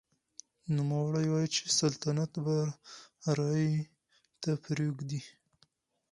نوموړي 0.75 1.25
وايي 1.31 1.49
چې 1.55 1.63
سلطنت 1.79 2.31
به 2.45 2.57
رایې 3.37 3.71
ته 4.41 4.51
پرېږدي. 4.63 5.21